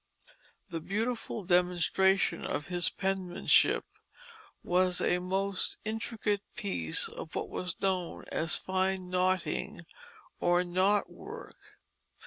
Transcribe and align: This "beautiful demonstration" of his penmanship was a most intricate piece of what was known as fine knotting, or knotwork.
This 0.71 0.79
"beautiful 0.81 1.43
demonstration" 1.43 2.43
of 2.43 2.65
his 2.65 2.89
penmanship 2.89 3.85
was 4.63 4.99
a 4.99 5.19
most 5.19 5.77
intricate 5.85 6.41
piece 6.55 7.07
of 7.07 7.35
what 7.35 7.49
was 7.49 7.79
known 7.79 8.25
as 8.31 8.55
fine 8.55 9.11
knotting, 9.11 9.81
or 10.39 10.63
knotwork. 10.63 11.53